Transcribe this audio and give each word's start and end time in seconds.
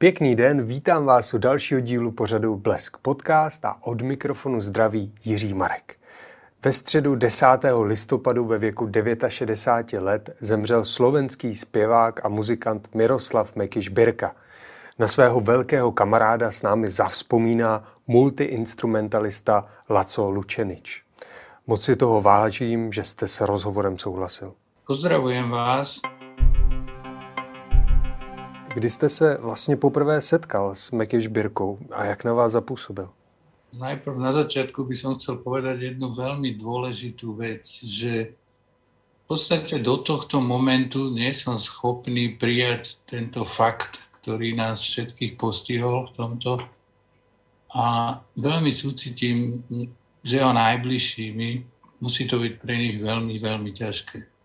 Pěkný 0.00 0.34
den, 0.34 0.62
vítám 0.62 1.04
vás 1.04 1.34
u 1.34 1.38
dalšího 1.38 1.80
dílu 1.80 2.10
pořadu 2.10 2.56
Blesk 2.56 2.96
podcast 2.96 3.64
a 3.64 3.76
od 3.80 4.02
mikrofonu 4.02 4.60
zdraví 4.60 5.14
Jiří 5.24 5.54
Marek. 5.54 5.96
Ve 6.64 6.72
středu 6.72 7.14
10. 7.14 7.46
listopadu 7.82 8.44
ve 8.44 8.58
věku 8.58 8.90
69 9.28 10.04
let 10.04 10.36
zemřel 10.40 10.84
slovenský 10.84 11.54
zpěvák 11.54 12.24
a 12.24 12.28
muzikant 12.28 12.94
Miroslav 12.94 13.56
Mekiš 13.56 13.88
Birka. 13.88 14.34
Na 14.98 15.08
svého 15.08 15.40
velkého 15.40 15.92
kamaráda 15.92 16.50
s 16.50 16.62
námi 16.62 16.88
zavzpomíná 16.90 17.84
multiinstrumentalista 18.06 19.66
Laco 19.90 20.30
Lučenič. 20.30 21.02
Moc 21.66 21.84
si 21.84 21.96
toho 21.96 22.20
vážím, 22.20 22.92
že 22.92 23.04
jste 23.04 23.28
s 23.28 23.40
rozhovorem 23.40 23.98
souhlasil. 23.98 24.54
Pozdravujem 24.86 25.50
vás. 25.50 26.00
Kdy 28.78 28.90
jste 28.90 29.08
se 29.08 29.38
vlastně 29.40 29.76
poprvé 29.76 30.20
setkal 30.20 30.74
s 30.74 30.90
Mekiš 30.90 31.26
Birkou 31.26 31.78
a 31.90 32.04
jak 32.04 32.24
na 32.24 32.32
vás 32.34 32.52
zapůsobil? 32.52 33.10
Najprv 33.78 34.18
na 34.18 34.32
začiatku 34.32 34.84
by 34.84 34.96
som 34.96 35.18
chcel 35.18 35.42
povedať 35.42 35.82
jednu 35.82 36.14
veľmi 36.14 36.54
dôležitú 36.54 37.34
vec, 37.34 37.66
že 37.82 38.38
v 39.18 39.24
podstate 39.26 39.82
do 39.82 39.98
tohto 39.98 40.38
momentu 40.38 41.10
nie 41.10 41.34
som 41.34 41.58
schopný 41.58 42.38
prijať 42.38 43.02
tento 43.02 43.42
fakt, 43.42 43.98
ktorý 44.22 44.54
nás 44.54 44.78
všetkých 44.78 45.34
postihol 45.34 46.06
v 46.06 46.12
tomto. 46.14 46.62
A 47.74 48.14
veľmi 48.38 48.70
súcitím, 48.70 49.58
že 50.22 50.38
o 50.38 50.54
najbližšími 50.54 51.50
musí 51.98 52.30
to 52.30 52.38
byť 52.38 52.54
pre 52.62 52.78
nich 52.78 53.02
veľmi, 53.02 53.42
veľmi 53.42 53.74
ťažké. 53.74 54.37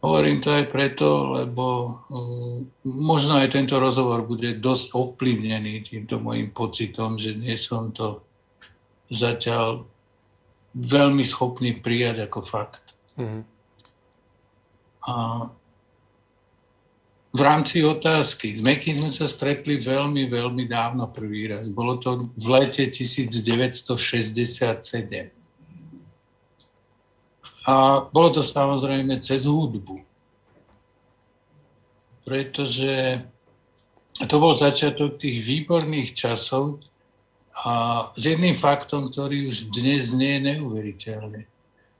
Hovorím 0.00 0.40
to 0.40 0.48
aj 0.48 0.72
preto, 0.72 1.36
lebo 1.36 1.64
uh, 2.08 2.56
možno 2.88 3.36
aj 3.36 3.52
tento 3.52 3.76
rozhovor 3.76 4.24
bude 4.24 4.56
dosť 4.56 4.96
ovplyvnený 4.96 5.84
týmto 5.84 6.16
môjim 6.16 6.48
pocitom, 6.56 7.20
že 7.20 7.36
nie 7.36 7.52
som 7.60 7.92
to 7.92 8.24
zatiaľ 9.12 9.84
veľmi 10.72 11.20
schopný 11.20 11.76
prijať 11.76 12.30
ako 12.30 12.40
fakt. 12.40 12.96
Mm-hmm. 13.20 13.42
A 15.04 15.14
v 17.30 17.40
rámci 17.40 17.86
otázky. 17.86 18.58
S 18.58 18.62
Mekým 18.62 19.06
sme 19.06 19.12
sa 19.14 19.30
stretli 19.30 19.78
veľmi, 19.78 20.26
veľmi 20.26 20.66
dávno 20.66 21.06
prvý 21.06 21.46
raz. 21.46 21.70
Bolo 21.70 22.02
to 22.02 22.26
v 22.34 22.46
lete 22.50 22.90
1967. 22.90 25.30
A 27.68 28.06
bolo 28.08 28.32
to 28.32 28.40
samozrejme 28.40 29.20
cez 29.20 29.44
hudbu. 29.44 30.00
Pretože 32.24 33.20
to 34.16 34.36
bol 34.36 34.56
začiatok 34.56 35.20
tých 35.20 35.44
výborných 35.44 36.12
časov 36.16 36.80
a 37.60 38.08
s 38.16 38.22
jedným 38.24 38.56
faktom, 38.56 39.12
ktorý 39.12 39.52
už 39.52 39.72
dnes 39.72 40.16
nie 40.16 40.40
je 40.40 40.44
neuveriteľný. 40.56 41.42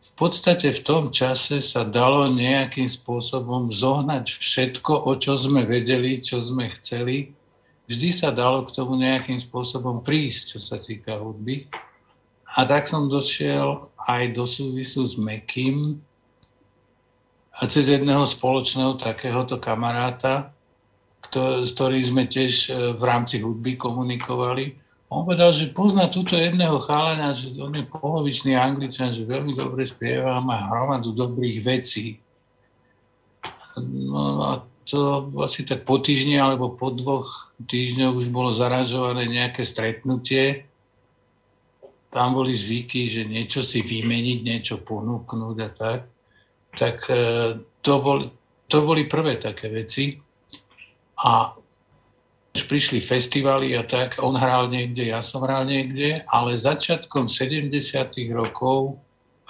V 0.01 0.11
podstate 0.17 0.73
v 0.73 0.81
tom 0.81 1.13
čase 1.13 1.61
sa 1.61 1.85
dalo 1.85 2.25
nejakým 2.33 2.89
spôsobom 2.89 3.69
zohnať 3.69 4.33
všetko, 4.33 4.97
o 4.97 5.13
čo 5.21 5.37
sme 5.37 5.69
vedeli, 5.69 6.17
čo 6.25 6.41
sme 6.41 6.73
chceli. 6.81 7.37
Vždy 7.85 8.09
sa 8.09 8.33
dalo 8.33 8.65
k 8.65 8.73
tomu 8.73 8.97
nejakým 8.97 9.37
spôsobom 9.37 10.01
prísť, 10.01 10.57
čo 10.57 10.59
sa 10.65 10.81
týka 10.81 11.21
hudby. 11.21 11.69
A 12.51 12.67
tak 12.67 12.91
som 12.91 13.07
došiel 13.07 13.87
aj 14.11 14.35
do 14.35 14.43
súvisu 14.43 15.07
s 15.07 15.15
Mekým 15.15 16.03
a 17.61 17.69
cez 17.71 17.87
jedného 17.87 18.27
spoločného 18.27 18.99
takéhoto 18.99 19.61
kamaráta, 19.61 20.51
s 21.63 21.71
ktorým 21.77 22.03
sme 22.03 22.25
tiež 22.27 22.55
e, 22.73 22.97
v 22.97 23.03
rámci 23.07 23.39
hudby 23.39 23.77
komunikovali. 23.77 24.75
On 25.13 25.23
povedal, 25.23 25.53
že 25.53 25.71
pozná 25.71 26.09
túto 26.09 26.35
jedného 26.35 26.81
chalana, 26.83 27.37
že 27.37 27.55
on 27.61 27.77
je 27.77 27.85
polovičný 27.87 28.57
angličan, 28.57 29.13
že 29.13 29.29
veľmi 29.29 29.55
dobre 29.55 29.85
spieva, 29.85 30.43
má 30.43 30.71
hromadu 30.73 31.13
dobrých 31.13 31.59
vecí. 31.63 32.19
No 33.79 34.43
a 34.43 34.53
to 34.89 35.31
asi 35.45 35.63
tak 35.63 35.87
po 35.87 36.03
týždni 36.03 36.41
alebo 36.43 36.75
po 36.75 36.91
dvoch 36.91 37.55
týždňoch 37.63 38.17
už 38.17 38.27
bolo 38.35 38.51
zaražované 38.51 39.31
nejaké 39.31 39.63
stretnutie 39.63 40.70
tam 42.11 42.35
boli 42.35 42.53
zvyky, 42.55 43.07
že 43.07 43.23
niečo 43.25 43.63
si 43.63 43.87
vymeniť, 43.87 44.39
niečo 44.43 44.83
ponúknuť 44.83 45.57
a 45.63 45.69
tak, 45.71 46.01
tak 46.75 46.97
e, 47.07 47.23
to 47.81 47.95
boli, 48.03 48.27
to 48.67 48.83
boli 48.83 49.07
prvé 49.07 49.39
také 49.39 49.71
veci. 49.71 50.19
A 51.23 51.55
už 52.51 52.67
prišli 52.67 52.99
festivaly 52.99 53.79
a 53.79 53.87
tak, 53.87 54.19
on 54.19 54.35
hral 54.35 54.67
niekde, 54.67 55.15
ja 55.15 55.23
som 55.23 55.47
hral 55.47 55.71
niekde, 55.71 56.27
ale 56.27 56.59
začiatkom 56.59 57.31
70. 57.31 57.71
rokov 58.35 58.99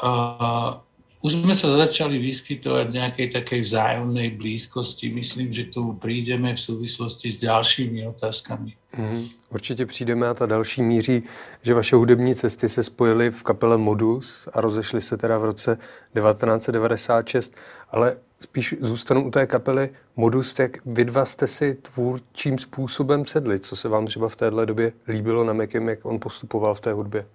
uh, 0.05 0.77
už 1.21 1.45
sme 1.45 1.53
sa 1.53 1.69
začali 1.77 2.17
vyskytovať 2.17 2.85
v 2.89 2.97
nejakej 2.97 3.29
takej 3.29 3.61
vzájomnej 3.61 4.41
blízkosti. 4.41 5.13
Myslím, 5.13 5.53
že 5.53 5.69
k 5.69 5.77
tomu 5.77 5.93
prídeme 5.93 6.57
v 6.57 6.61
souvislosti 6.61 7.33
s 7.33 7.39
dalšími 7.45 8.09
otázkami. 8.09 8.73
Mm, 8.97 9.29
určitě 9.51 9.87
přijdeme 9.87 10.29
a 10.29 10.35
ta 10.35 10.47
další 10.47 10.83
míří, 10.83 11.23
že 11.63 11.75
vaše 11.75 11.97
hudební 11.97 12.35
cesty 12.35 12.69
se 12.69 12.83
spojily 12.83 13.31
v 13.31 13.43
kapele 13.43 13.79
Modus 13.79 14.49
a 14.53 14.61
rozešly 14.61 15.01
se 15.01 15.17
teda 15.17 15.39
v 15.39 15.45
roce 15.45 15.79
1996, 16.15 17.57
ale 17.91 18.17
spíš 18.41 18.75
zůstanu 18.81 19.27
u 19.27 19.31
té 19.31 19.47
kapely 19.47 19.91
Modus, 20.17 20.59
jak 20.59 20.87
vy 20.87 21.05
dva 21.05 21.25
jste 21.25 21.47
si 21.47 21.75
tvůrčím 21.75 22.59
způsobem 22.59 23.27
sedli, 23.27 23.61
co 23.61 23.77
se 23.77 23.89
vám 23.89 24.07
třeba 24.07 24.29
v 24.29 24.37
téhle 24.37 24.67
době 24.67 24.93
líbilo 25.09 25.45
na 25.45 25.53
Mekem, 25.53 25.89
jak 25.89 26.05
on 26.05 26.21
postupoval 26.21 26.75
v 26.75 26.81
té 26.81 26.93
hudbě? 26.93 27.27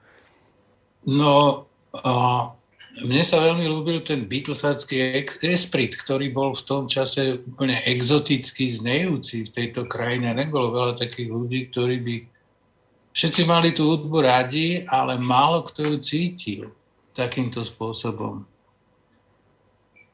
No, 1.06 1.66
uh 2.06 2.65
mne 3.04 3.24
sa 3.28 3.44
veľmi 3.44 3.68
ľúbil 3.68 4.08
ten 4.08 4.24
Beatlesácky 4.24 5.28
esprit, 5.44 5.92
ktorý 6.00 6.32
bol 6.32 6.56
v 6.56 6.64
tom 6.64 6.88
čase 6.88 7.44
úplne 7.44 7.76
exotický, 7.84 8.72
znejúci 8.72 9.52
v 9.52 9.54
tejto 9.54 9.84
krajine. 9.84 10.32
Nebolo 10.32 10.72
veľa 10.72 10.94
takých 10.96 11.28
ľudí, 11.28 11.60
ktorí 11.76 11.96
by... 12.00 12.16
Všetci 13.12 13.42
mali 13.44 13.76
tú 13.76 13.92
hudbu 13.92 14.24
radi, 14.24 14.88
ale 14.88 15.20
málo 15.20 15.68
kto 15.68 15.92
ju 15.92 15.96
cítil 16.00 16.64
takýmto 17.12 17.64
spôsobom. 17.68 18.48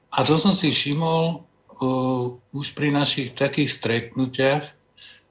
A 0.10 0.26
to 0.26 0.42
som 0.42 0.58
si 0.58 0.74
všimol 0.74 1.42
uh, 1.82 2.26
už 2.54 2.74
pri 2.74 2.90
našich 2.90 3.38
takých 3.38 3.78
stretnutiach, 3.78 4.66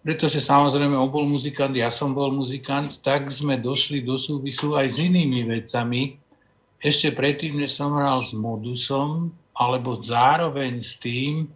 pretože 0.00 0.40
samozrejme 0.40 0.96
on 0.96 1.12
bol 1.12 1.26
muzikant, 1.26 1.74
ja 1.76 1.92
som 1.92 2.16
bol 2.16 2.32
muzikant, 2.32 2.94
tak 3.04 3.28
sme 3.28 3.60
došli 3.60 4.00
do 4.00 4.16
súvisu 4.16 4.72
aj 4.74 4.86
s 4.86 4.98
inými 5.02 5.44
vecami, 5.44 6.16
ešte 6.80 7.12
predtým, 7.12 7.60
než 7.60 7.76
som 7.76 7.92
hral 7.92 8.24
s 8.24 8.32
modusom, 8.32 9.32
alebo 9.52 10.00
zároveň 10.00 10.80
s 10.80 10.96
tým, 10.96 11.52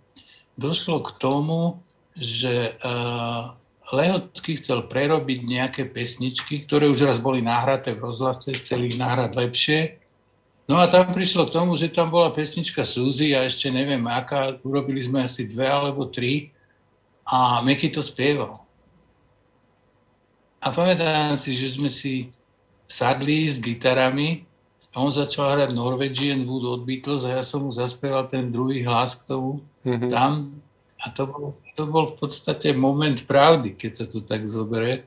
došlo 0.61 1.01
k 1.01 1.11
tomu, 1.17 1.81
že 2.15 2.77
uh, 2.85 3.51
Lehocký 3.93 4.57
chcel 4.61 4.89
prerobiť 4.89 5.45
nejaké 5.45 5.83
pesničky, 5.89 6.65
ktoré 6.65 6.89
už 6.89 7.05
raz 7.05 7.19
boli 7.21 7.45
nahraté 7.45 7.93
v 7.93 8.05
rozhlase, 8.05 8.57
chceli 8.65 8.93
ich 8.93 9.01
nahrať 9.01 9.37
lepšie. 9.37 9.81
No 10.65 10.81
a 10.81 10.89
tam 10.89 11.13
prišlo 11.13 11.49
k 11.49 11.55
tomu, 11.61 11.77
že 11.77 11.93
tam 11.93 12.09
bola 12.09 12.33
pesnička 12.33 12.89
Suzy 12.89 13.37
a 13.37 13.45
ešte 13.45 13.69
neviem 13.69 14.01
aká, 14.09 14.57
urobili 14.65 15.05
sme 15.05 15.29
asi 15.29 15.45
dve 15.45 15.69
alebo 15.69 16.09
tri 16.09 16.49
a 17.29 17.61
Meky 17.61 17.93
to 17.93 18.01
spieval. 18.01 18.65
A 20.65 20.73
pamätám 20.73 21.37
si, 21.37 21.53
že 21.53 21.77
sme 21.77 21.93
si 21.93 22.33
sadli 22.89 23.53
s 23.53 23.61
gitarami 23.61 24.49
a 24.95 25.03
on 25.03 25.11
začal 25.11 25.51
hrať 25.51 25.75
Norwegian 25.75 26.47
Wood 26.47 26.65
od 26.71 26.83
Beatles 26.87 27.27
a 27.27 27.43
ja 27.43 27.43
som 27.43 27.67
mu 27.67 27.75
zaspieval 27.75 28.31
ten 28.31 28.55
druhý 28.55 28.87
hlas 28.87 29.19
k 29.19 29.35
tomu 29.35 29.59
mm-hmm. 29.83 30.07
tam. 30.07 30.55
A 31.03 31.11
to 31.11 31.27
bol, 31.27 31.59
to 31.75 31.83
bol 31.91 32.15
v 32.15 32.17
podstate 32.23 32.71
moment 32.71 33.19
pravdy, 33.27 33.75
keď 33.75 33.91
sa 33.93 34.05
to 34.07 34.23
tak 34.23 34.47
zoberie. 34.47 35.03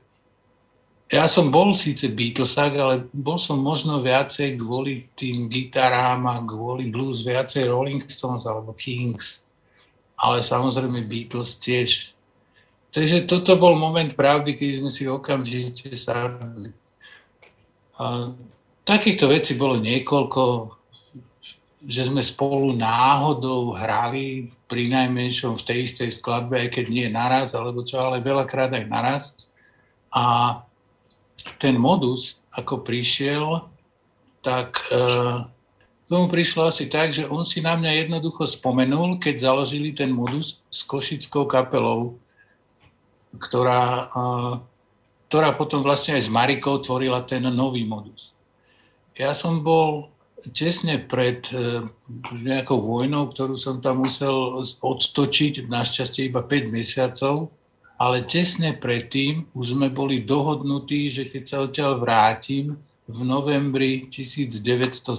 Ja 1.08 1.24
som 1.24 1.48
bol 1.48 1.72
síce 1.72 2.12
Beatlesák, 2.12 2.76
ale 2.76 2.94
bol 3.16 3.40
som 3.40 3.64
možno 3.64 4.04
viacej 4.04 4.60
kvôli 4.60 5.08
tým 5.16 5.48
gitarám 5.48 6.28
a 6.28 6.36
kvôli 6.44 6.92
blues 6.92 7.24
viacej 7.24 7.64
Rolling 7.64 8.04
Stones 8.04 8.44
alebo 8.44 8.76
Kings. 8.76 9.40
Ale 10.20 10.44
samozrejme 10.44 11.08
Beatles 11.08 11.56
tiež. 11.56 12.12
Takže 12.92 13.24
toto 13.24 13.56
bol 13.56 13.72
moment 13.72 14.12
pravdy, 14.12 14.52
keď 14.52 14.84
sme 14.84 14.90
si 14.92 15.08
okamžite 15.08 15.96
sadli. 15.96 16.76
A 17.96 18.36
Takýchto 18.88 19.28
vecí 19.28 19.52
bolo 19.52 19.76
niekoľko, 19.76 20.72
že 21.84 22.08
sme 22.08 22.24
spolu 22.24 22.72
náhodou 22.72 23.76
hrali 23.76 24.48
pri 24.64 24.88
najmenšom 24.88 25.60
v 25.60 25.66
tej 25.68 25.78
istej 25.92 26.10
skladbe, 26.16 26.56
aj 26.56 26.68
keď 26.72 26.86
nie 26.88 27.04
naraz, 27.12 27.52
alebo 27.52 27.84
čo, 27.84 28.00
ale 28.00 28.24
veľakrát 28.24 28.72
aj 28.72 28.84
naraz. 28.88 29.36
A 30.08 30.56
ten 31.60 31.76
modus, 31.76 32.40
ako 32.56 32.80
prišiel, 32.80 33.68
tak 34.40 34.80
e, 34.88 35.04
tomu 36.08 36.32
prišlo 36.32 36.72
asi 36.72 36.88
tak, 36.88 37.12
že 37.12 37.28
on 37.28 37.44
si 37.44 37.60
na 37.60 37.76
mňa 37.76 38.08
jednoducho 38.08 38.48
spomenul, 38.48 39.20
keď 39.20 39.52
založili 39.52 39.92
ten 39.92 40.08
modus 40.08 40.64
s 40.72 40.80
košickou 40.80 41.44
kapelou. 41.44 42.16
ktorá, 43.36 44.08
ktorá 45.28 45.52
potom 45.52 45.84
vlastne 45.84 46.16
aj 46.16 46.24
s 46.24 46.32
Marikou 46.32 46.80
tvorila 46.80 47.20
ten 47.20 47.44
nový 47.52 47.84
modus. 47.84 48.32
Ja 49.18 49.34
som 49.34 49.66
bol 49.66 50.14
tesne 50.54 51.02
pred 51.02 51.42
e, 51.50 51.82
nejakou 52.30 52.78
vojnou, 52.78 53.34
ktorú 53.34 53.58
som 53.58 53.82
tam 53.82 54.06
musel 54.06 54.62
odstočiť, 54.78 55.66
našťastie 55.66 56.30
iba 56.30 56.38
5 56.46 56.70
mesiacov, 56.70 57.50
ale 57.98 58.22
tesne 58.30 58.78
predtým 58.78 59.50
už 59.58 59.74
sme 59.74 59.90
boli 59.90 60.22
dohodnutí, 60.22 61.10
že 61.10 61.26
keď 61.26 61.42
sa 61.42 61.66
odtiaľ 61.66 61.98
vrátim 61.98 62.78
v 63.10 63.18
novembri 63.26 64.06
1977, 64.06 65.10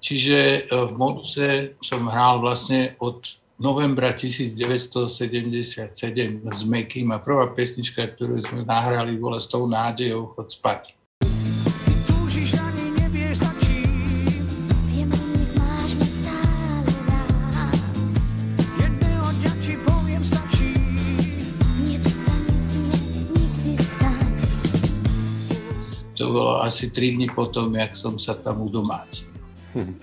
čiže 0.00 0.38
e, 0.40 0.60
v 0.72 0.92
Moduse 0.96 1.76
som 1.84 2.08
hral 2.08 2.40
vlastne 2.40 2.96
od 3.04 3.36
novembra 3.60 4.16
1977 4.16 5.92
s 6.48 6.60
Mekým 6.64 7.12
a 7.12 7.20
prvá 7.20 7.52
pesnička, 7.52 8.08
ktorú 8.16 8.40
sme 8.40 8.64
nahrali, 8.64 9.20
bola 9.20 9.36
s 9.36 9.52
tou 9.52 9.68
nádejou 9.68 10.32
chod 10.32 10.48
spať. 10.48 10.96
Bolo 26.30 26.62
asi 26.62 26.90
3 26.90 27.10
dny 27.10 27.26
potom, 27.34 27.74
jak 27.74 27.96
som 27.96 28.18
sa 28.18 28.34
tam 28.34 28.62
udomácnil. 28.62 29.30
Hmm. 29.74 29.98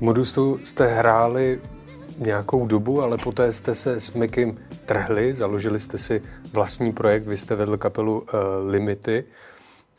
Modusu 0.00 0.58
jste 0.64 0.86
hráli 0.86 1.60
nějakou 2.18 2.66
dobu, 2.66 3.02
ale 3.02 3.18
poté 3.18 3.52
jste 3.52 3.74
se 3.74 4.00
s 4.00 4.12
Mikim 4.12 4.58
trhli, 4.86 5.34
založili 5.34 5.80
jste 5.80 5.98
si 5.98 6.22
vlastní 6.52 6.92
projekt, 6.92 7.26
vy 7.26 7.36
jste 7.36 7.54
vedl 7.54 7.76
kapelu 7.76 8.20
uh, 8.20 8.70
Limity 8.70 9.24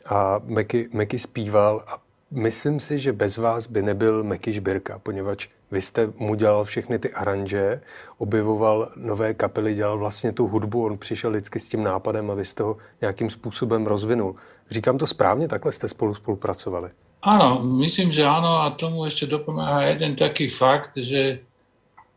a 0.06 0.40
Meky, 0.44 0.88
Meky 0.92 1.18
zpíval 1.18 1.84
a 1.86 1.98
myslím 2.30 2.80
si, 2.80 2.98
že 2.98 3.12
bez 3.12 3.38
vás 3.38 3.66
by 3.66 3.82
nebyl 3.82 4.22
Meky 4.22 4.52
Žbirka, 4.52 4.98
poněvadž 4.98 5.48
vy 5.74 5.82
jste 5.82 6.12
mu 6.16 6.34
dělal 6.34 6.64
všechny 6.64 6.98
ty 6.98 7.12
aranže, 7.12 7.80
objevoval 8.18 8.88
nové 8.96 9.34
kapely, 9.34 9.74
dělal 9.74 9.98
vlastně 9.98 10.32
tu 10.32 10.46
hudbu, 10.46 10.86
on 10.86 10.98
přišel 10.98 11.30
vždycky 11.30 11.60
s 11.60 11.68
tím 11.68 11.82
nápadem 11.82 12.30
a 12.30 12.34
vy 12.34 12.44
jste 12.44 12.62
ho 12.62 12.76
nějakým 13.00 13.30
způsobem 13.30 13.86
rozvinul. 13.86 14.34
Říkám 14.70 14.98
to 14.98 15.06
správně, 15.06 15.48
takhle 15.48 15.72
jste 15.72 15.88
spolu 15.88 16.14
spolupracovali? 16.14 16.90
Áno, 17.24 17.64
myslím, 17.80 18.12
že 18.12 18.20
áno 18.20 18.68
a 18.68 18.76
tomu 18.76 19.08
ešte 19.08 19.24
dopomáha 19.24 19.88
jeden 19.88 20.12
taký 20.12 20.44
fakt, 20.44 20.92
že 21.00 21.40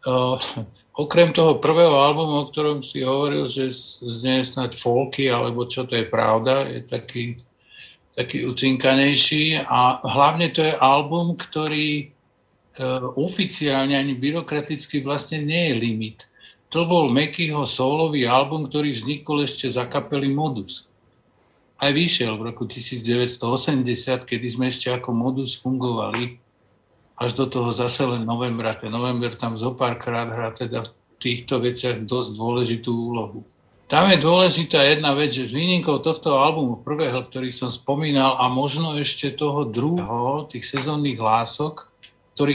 uh, 0.03 0.35
okrem 1.03 1.31
toho 1.31 1.63
prvého 1.63 1.95
albumu, 1.95 2.43
o 2.43 2.49
ktorom 2.51 2.83
si 2.83 3.07
hovoril, 3.07 3.47
že 3.47 3.71
znie 4.03 4.43
snad 4.43 4.75
folky, 4.75 5.31
alebo 5.31 5.63
čo 5.63 5.87
to 5.87 5.95
je 5.95 6.03
pravda, 6.03 6.67
je 6.67 6.83
taký, 6.83 7.39
taký 8.19 8.51
ucinkanejší 8.51 9.63
a 9.63 10.03
hlavne 10.03 10.51
to 10.51 10.67
je 10.67 10.75
album, 10.75 11.39
ktorý 11.39 12.11
uh, 12.11 12.16
oficiálne 13.17 13.97
ani 13.97 14.13
byrokraticky 14.13 15.01
vlastne 15.01 15.41
nie 15.41 15.71
je 15.71 15.75
limit. 15.77 16.17
To 16.69 16.83
bol 16.83 17.09
Mekyho 17.09 17.63
solový 17.63 18.27
album, 18.27 18.67
ktorý 18.67 18.91
vznikol 18.91 19.47
ešte 19.47 19.71
za 19.71 19.87
kapely 19.87 20.29
Modus 20.29 20.87
aj 21.77 21.91
vyšiel 21.93 22.33
v 22.37 22.53
roku 22.53 22.65
1980, 22.65 23.37
kedy 24.25 24.47
sme 24.49 24.73
ešte 24.73 24.89
ako 24.89 25.13
modus 25.13 25.53
fungovali 25.61 26.41
až 27.17 27.31
do 27.37 27.45
toho 27.49 27.69
zase 27.73 28.05
len 28.05 28.25
novembra. 28.25 28.73
Ten 28.73 28.93
november 28.93 29.33
tam 29.37 29.57
zo 29.57 29.77
párkrát 29.77 30.29
hrá 30.29 30.53
teda 30.53 30.85
v 30.85 30.91
týchto 31.21 31.61
veciach 31.61 32.05
dosť 32.05 32.29
dôležitú 32.33 32.89
úlohu. 32.89 33.45
Tam 33.87 34.11
je 34.11 34.19
dôležitá 34.19 34.83
jedna 34.83 35.15
vec, 35.15 35.31
že 35.31 35.47
s 35.47 35.55
výnimkou 35.55 36.03
tohto 36.03 36.35
albumu, 36.35 36.83
prvého, 36.83 37.23
ktorý 37.23 37.55
som 37.55 37.71
spomínal, 37.71 38.35
a 38.35 38.51
možno 38.51 38.99
ešte 38.99 39.31
toho 39.31 39.63
druhého, 39.63 40.51
tých 40.51 40.67
sezónnych 40.67 41.15
lások, 41.15 41.87
ktorý 42.37 42.53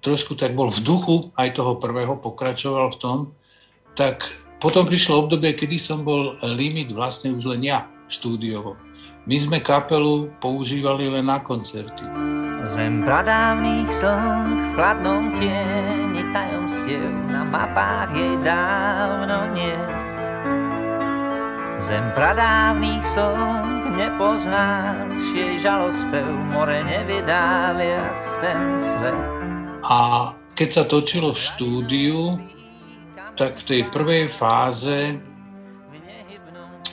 trošku 0.00 0.40
tak 0.40 0.56
bol 0.56 0.72
v 0.72 0.80
duchu 0.80 1.28
aj 1.36 1.60
toho 1.60 1.76
prvého, 1.76 2.16
pokračoval 2.16 2.96
v 2.96 2.96
tom, 2.96 3.18
tak 3.92 4.24
potom 4.56 4.88
prišlo 4.88 5.28
obdobie, 5.28 5.52
kedy 5.52 5.76
som 5.76 6.00
bol 6.00 6.32
limit 6.56 6.96
vlastne 6.96 7.36
už 7.36 7.52
len 7.52 7.68
ja 7.68 7.84
štúdiovo. 8.08 8.80
My 9.28 9.36
sme 9.36 9.60
kapelu 9.60 10.32
používali 10.40 11.12
len 11.12 11.28
na 11.28 11.44
koncerty. 11.44 12.08
Zem 12.72 13.04
pradávnych 13.04 13.92
song 13.92 14.56
v 14.56 14.66
chladnom 14.72 15.36
tieni 15.36 16.24
tajomstiev 16.32 17.12
na 17.28 17.44
mapách 17.44 18.16
jej 18.16 18.34
dávno 18.40 19.52
nie. 19.52 19.76
Zem 21.84 22.08
pradávnych 22.16 23.04
song 23.04 23.77
nepoznáš, 23.98 25.34
jej 25.34 25.58
žalospev 25.58 26.30
more 26.54 26.78
nevydá 26.86 27.74
viac 27.74 28.22
ten 28.38 28.78
svet. 28.78 29.26
A 29.82 30.30
keď 30.54 30.68
sa 30.70 30.84
točilo 30.86 31.34
v 31.34 31.42
štúdiu, 31.42 32.18
tak 33.34 33.58
v 33.58 33.66
tej 33.66 33.82
prvej 33.90 34.30
fáze 34.30 35.18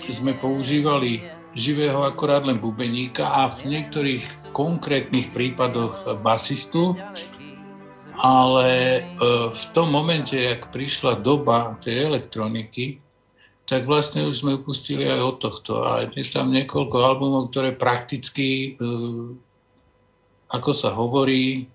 sme 0.10 0.34
používali 0.38 1.22
živého 1.54 2.06
akorát 2.06 2.42
len 2.42 2.58
bubeníka 2.58 3.26
a 3.26 3.54
v 3.54 3.78
niektorých 3.78 4.54
konkrétnych 4.54 5.30
prípadoch 5.30 6.20
basistu, 6.26 6.98
ale 8.22 9.02
e, 9.02 9.02
v 9.54 9.64
tom 9.74 9.94
momente, 9.94 10.36
jak 10.36 10.70
prišla 10.70 11.22
doba 11.22 11.78
tej 11.82 12.12
elektroniky, 12.12 13.05
tak 13.66 13.90
vlastne 13.90 14.30
už 14.30 14.46
sme 14.46 14.62
upustili 14.62 15.10
aj 15.10 15.22
od 15.22 15.38
tohto. 15.42 15.72
A 15.86 16.06
je 16.06 16.26
tam 16.30 16.54
niekoľko 16.54 16.96
albumov, 17.02 17.50
ktoré 17.50 17.74
prakticky, 17.74 18.78
e, 18.78 18.86
ako 20.54 20.72
sa 20.74 20.94
hovorí, 20.94 21.66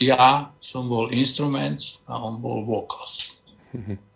ja 0.00 0.50
som 0.64 0.88
bol 0.88 1.12
instruments 1.12 2.00
a 2.08 2.16
on 2.18 2.40
bol 2.40 2.64
vocals. 2.64 3.36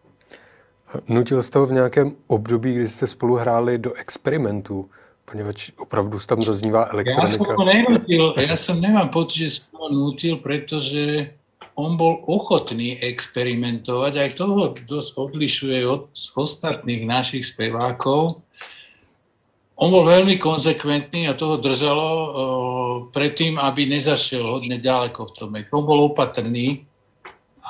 Nutil 1.09 1.43
jste 1.43 1.59
ho 1.59 1.67
v 1.67 1.73
nějakém 1.73 2.17
období, 2.27 2.75
kdy 2.75 2.89
jste 2.89 3.07
spolu 3.07 3.35
hráli 3.37 3.79
do 3.79 3.93
experimentů, 3.93 4.91
poněvadž 5.25 5.71
opravdu 5.77 6.19
tam 6.27 6.45
zaznívá 6.45 6.85
elektronika. 6.85 7.45
Ja 7.45 7.57
som 7.57 7.67
nenutil, 7.67 8.35
ja 8.37 8.57
som 8.57 8.81
nemám 8.81 9.09
pocit, 9.13 9.37
že 9.37 9.51
som 9.61 9.77
ho 9.77 9.89
nutil, 9.93 10.41
pretože 10.41 11.37
on 11.79 11.95
bol 11.95 12.19
ochotný 12.27 12.99
experimentovať, 12.99 14.13
aj 14.19 14.31
toho 14.35 14.75
dosť 14.75 15.11
odlišuje 15.15 15.79
od 15.87 16.11
ostatných 16.35 17.07
našich 17.07 17.47
spevákov. 17.55 18.43
On 19.79 19.89
bol 19.95 20.03
veľmi 20.03 20.43
konzekventný 20.43 21.31
a 21.31 21.39
toho 21.39 21.55
držalo 21.55 22.07
predtým, 23.15 23.63
aby 23.63 23.87
nezašiel 23.87 24.43
hodne 24.43 24.83
ďaleko 24.83 25.23
v 25.23 25.35
tom. 25.39 25.55
On 25.55 25.87
bol 25.87 26.03
opatrný, 26.03 26.83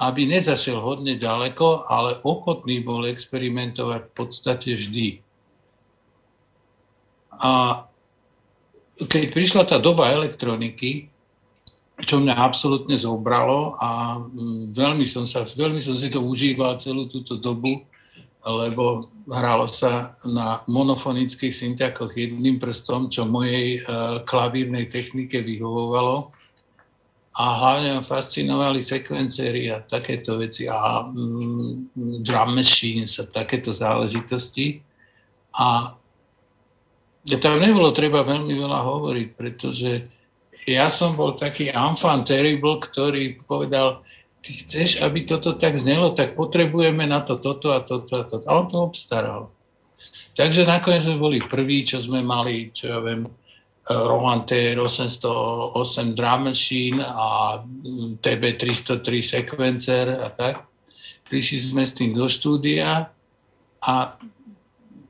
aby 0.00 0.24
nezašiel 0.24 0.80
hodne 0.80 1.20
ďaleko, 1.20 1.84
ale 1.92 2.16
ochotný 2.24 2.80
bol 2.80 3.04
experimentovať 3.04 4.08
v 4.08 4.12
podstate 4.16 4.80
vždy. 4.80 5.20
A 7.44 7.84
keď 9.04 9.22
prišla 9.36 9.62
tá 9.68 9.76
doba 9.76 10.08
elektroniky, 10.08 11.12
čo 12.02 12.22
mňa 12.22 12.34
absolútne 12.38 12.94
zobralo 12.94 13.74
a 13.78 14.22
mm, 14.22 14.70
veľmi 14.70 15.02
som, 15.02 15.26
sa, 15.26 15.42
veľmi 15.42 15.82
som 15.82 15.98
si 15.98 16.06
to 16.10 16.22
užíval 16.22 16.78
celú 16.78 17.10
túto 17.10 17.38
dobu, 17.38 17.82
lebo 18.46 19.10
hralo 19.28 19.66
sa 19.66 20.14
na 20.22 20.62
monofonických 20.70 21.50
syntiakoch 21.50 22.14
jedným 22.14 22.62
prstom, 22.62 23.10
čo 23.10 23.26
mojej 23.26 23.82
uh, 23.82 24.22
klavírnej 24.22 24.88
technike 24.88 25.42
vyhovovalo 25.42 26.30
a 27.38 27.44
hlavne 27.54 27.94
ma 27.94 28.02
fascinovali 28.02 28.82
sekvencery 28.82 29.70
a 29.70 29.78
takéto 29.78 30.42
veci 30.42 30.66
a 30.66 31.06
mm, 31.06 31.94
drum 32.26 32.50
machines 32.50 33.14
a 33.22 33.30
takéto 33.30 33.70
záležitosti. 33.70 34.82
A 35.54 35.94
tam 37.38 37.62
nebolo 37.62 37.94
treba 37.94 38.26
veľmi 38.26 38.58
veľa 38.58 38.80
hovoriť, 38.82 39.28
pretože 39.38 40.17
ja 40.74 40.92
som 40.92 41.16
bol 41.16 41.38
taký 41.38 41.72
enfant 41.72 42.28
terrible, 42.28 42.82
ktorý 42.82 43.40
povedal, 43.46 44.04
ty 44.42 44.52
chceš, 44.52 45.00
aby 45.00 45.24
toto 45.24 45.56
tak 45.56 45.76
znelo, 45.76 46.12
tak 46.12 46.36
potrebujeme 46.36 47.06
na 47.06 47.24
to 47.24 47.40
toto 47.40 47.72
a 47.72 47.80
toto 47.80 48.20
a 48.20 48.24
toto. 48.24 48.44
A 48.48 48.52
on 48.58 48.66
to 48.68 48.78
obstaral. 48.80 49.52
Takže 50.38 50.62
nakoniec 50.68 51.02
sme 51.02 51.18
boli 51.18 51.38
prví, 51.42 51.82
čo 51.82 51.98
sme 51.98 52.22
mali, 52.22 52.70
čo 52.70 52.94
ja 52.94 52.98
viem, 53.02 53.26
Roland 53.88 54.44
T808 54.44 56.12
Drum 56.12 56.52
Machine 56.52 57.00
a 57.00 57.58
TB303 58.20 59.08
Sequencer 59.24 60.06
a 60.12 60.28
tak. 60.28 60.68
Prišli 61.26 61.72
sme 61.72 61.82
s 61.82 61.96
tým 61.96 62.12
do 62.12 62.28
štúdia 62.28 63.08
a 63.80 63.94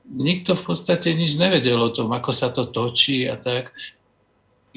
nikto 0.09 0.55
v 0.55 0.63
podstate 0.63 1.11
nič 1.13 1.37
nevedel 1.37 1.79
o 1.79 1.91
tom, 1.91 2.15
ako 2.15 2.31
sa 2.31 2.55
to 2.55 2.71
točí 2.71 3.27
a 3.27 3.35
tak. 3.35 3.75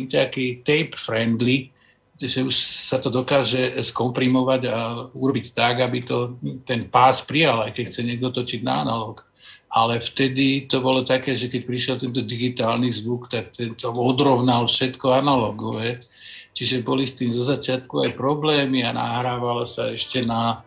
Taký 0.08 0.66
tape 0.66 0.96
friendly, 0.98 1.74
že 2.22 2.46
už 2.46 2.54
sa 2.86 3.02
to 3.02 3.10
dokáže 3.10 3.82
skomprimovať 3.82 4.62
a 4.70 4.78
urobiť 5.10 5.46
tak, 5.58 5.82
aby 5.82 6.06
to 6.06 6.38
ten 6.62 6.86
pás 6.86 7.26
prijal, 7.26 7.66
aj 7.66 7.74
keď 7.74 7.84
chce 7.90 8.02
niekto 8.06 8.30
točiť 8.30 8.62
na 8.62 8.86
analog. 8.86 9.26
Ale 9.72 10.04
vtedy 10.04 10.68
to 10.68 10.84
bolo 10.84 11.02
také, 11.02 11.34
že 11.34 11.48
keď 11.48 11.62
prišiel 11.64 11.96
tento 11.96 12.22
digitálny 12.22 12.92
zvuk, 12.92 13.32
tak 13.32 13.56
tento 13.56 13.90
odrovnal 13.96 14.68
všetko 14.68 15.16
analogové. 15.16 16.04
Čiže 16.52 16.84
boli 16.84 17.08
s 17.08 17.16
tým 17.16 17.32
zo 17.32 17.48
začiatku 17.48 18.04
aj 18.04 18.20
problémy 18.20 18.84
a 18.84 18.92
nahrávalo 18.92 19.64
sa 19.64 19.88
ešte 19.96 20.28
na, 20.28 20.60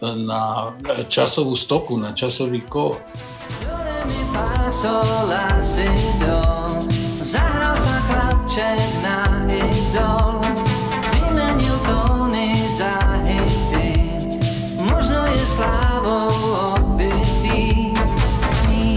na 0.00 0.72
časovú 1.10 1.58
stopu, 1.58 1.98
na 1.98 2.14
časový 2.14 2.62
kód. 2.62 3.02
Zahral 7.28 7.77
chlapček 8.58 8.92
na 9.06 9.22
idol 9.46 10.42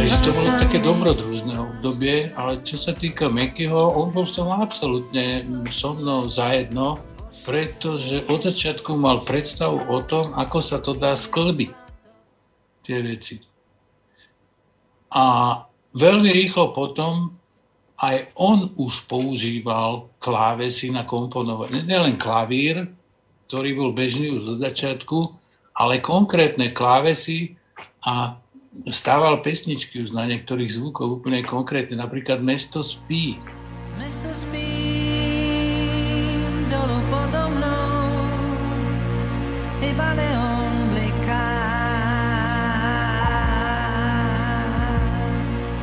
Takže 0.01 0.17
to 0.25 0.31
bolo 0.33 0.51
také 0.57 0.77
dobrodružné 0.81 1.55
obdobie, 1.61 2.33
ale 2.33 2.65
čo 2.65 2.77
sa 2.77 2.93
týka 2.97 3.29
Mekyho, 3.29 3.93
on 3.93 4.09
bol 4.09 4.25
som 4.25 4.49
absolútne 4.49 5.45
so 5.69 5.93
mnou 5.93 6.25
zajedno, 6.25 6.97
pretože 7.45 8.25
od 8.25 8.41
začiatku 8.41 8.97
mal 8.97 9.21
predstavu 9.21 9.77
o 9.93 10.01
tom, 10.01 10.33
ako 10.33 10.57
sa 10.57 10.81
to 10.81 10.97
dá 10.97 11.13
sklbiť, 11.13 11.69
tie 12.81 12.97
veci. 13.05 13.45
A 15.13 15.53
veľmi 15.93 16.33
rýchlo 16.33 16.73
potom 16.73 17.40
aj 18.01 18.33
on 18.33 18.73
už 18.81 19.05
používal 19.05 20.09
klávesy 20.17 20.89
na 20.89 21.05
komponovanie. 21.05 21.85
Nielen 21.85 22.17
klavír, 22.17 22.89
ktorý 23.45 23.77
bol 23.77 23.89
bežný 23.93 24.33
už 24.33 24.57
od 24.57 24.59
začiatku, 24.65 25.17
ale 25.77 26.01
konkrétne 26.01 26.73
klávesy 26.73 27.53
a 28.01 28.41
stával 28.89 29.45
pesničky 29.45 30.01
už 30.01 30.17
na 30.17 30.25
niektorých 30.25 30.81
zvukoch 30.81 31.21
úplne 31.21 31.45
konkrétne, 31.45 32.01
napríklad 32.01 32.41
Mesto 32.41 32.81
spí. 32.81 33.37
Mesto 34.01 34.33
spí 34.33 34.65
dolu 36.73 36.97
podo 37.13 37.53
mnou, 37.53 38.01
iba 39.85 40.09
neon 40.17 40.50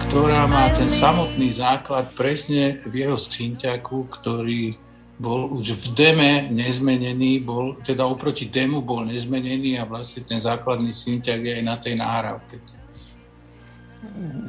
Ktorá 0.09 0.49
má 0.49 0.73
ten 0.73 0.88
samotný 0.88 1.53
základ 1.53 2.17
presne 2.17 2.81
v 2.88 3.05
jeho 3.05 3.21
synťaku, 3.21 4.09
ktorý 4.09 4.73
bol 5.21 5.53
už 5.53 5.77
v 5.77 5.85
deme 5.93 6.33
nezmenený, 6.49 7.45
bol, 7.45 7.77
teda 7.85 8.09
oproti 8.09 8.49
demu 8.49 8.81
bol 8.81 9.05
nezmenený 9.05 9.77
a 9.77 9.85
vlastne 9.85 10.25
ten 10.25 10.41
základný 10.41 10.97
synťak 10.97 11.45
je 11.45 11.53
aj 11.61 11.65
na 11.65 11.77
tej 11.77 12.00
náhrávke. 12.00 12.57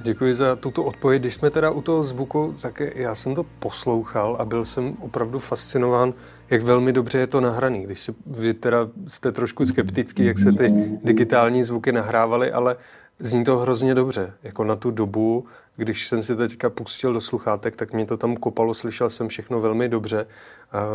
Děkuji 0.04 0.36
za 0.36 0.56
tuto 0.56 0.84
odpověď. 0.84 1.22
Když 1.22 1.34
jsme 1.34 1.50
teda 1.50 1.70
u 1.72 1.82
toho 1.82 2.04
zvuku, 2.04 2.56
tak 2.62 2.82
já 2.96 3.16
jsem 3.16 3.36
to 3.36 3.44
poslouchal 3.44 4.38
a 4.39 4.46
byl 4.46 4.66
jsem 4.66 4.96
opravdu 5.00 5.39
fascinován, 5.39 6.13
jak 6.50 6.62
velmi 6.62 6.94
dobře 6.94 7.20
je 7.20 7.28
to 7.28 7.42
nahraný. 7.42 7.84
Když 7.84 8.00
si, 8.00 8.16
vy 8.25 8.54
teda 8.54 8.88
jste 9.08 9.32
trošku 9.32 9.66
skeptický, 9.66 10.25
jak 10.25 10.39
se 10.39 10.51
ty 10.51 10.74
digitální 11.04 11.63
zvuky 11.63 11.92
nahrávaly, 11.92 12.51
ale 12.51 12.75
Zní 13.19 13.43
to 13.43 13.57
hrozně 13.57 13.95
dobře. 13.95 14.33
Jako 14.43 14.63
na 14.63 14.75
tu 14.75 14.91
dobu, 14.91 15.47
když 15.75 16.07
jsem 16.07 16.23
si 16.23 16.35
teďka 16.35 16.69
pustil 16.69 17.13
do 17.13 17.21
sluchátek, 17.21 17.75
tak 17.75 17.93
mě 17.93 18.05
to 18.05 18.17
tam 18.17 18.35
kopalo, 18.35 18.73
slyšel 18.73 19.09
jsem 19.09 19.27
všechno 19.27 19.61
velmi 19.61 19.89
dobře. 19.89 20.27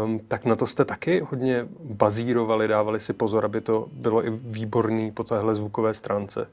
Um, 0.04 0.20
tak 0.28 0.44
na 0.44 0.56
to 0.56 0.66
jste 0.66 0.84
taky 0.84 1.20
hodně 1.20 1.66
bazírovali, 1.84 2.68
dávali 2.68 3.00
si 3.00 3.12
pozor, 3.12 3.44
aby 3.44 3.60
to 3.60 3.88
bylo 3.92 4.26
i 4.26 4.30
výborný 4.30 5.12
po 5.12 5.24
téhle 5.24 5.54
zvukové 5.54 5.94
stránce. 5.94 6.48